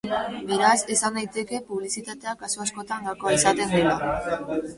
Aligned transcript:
Beraz, 0.51 0.77
esan 0.95 1.19
daiteke 1.19 1.59
publizitatea 1.67 2.33
kasu 2.41 2.65
askotan 2.67 3.07
gakoa 3.11 3.37
izaten 3.37 3.77
dela. 3.77 4.17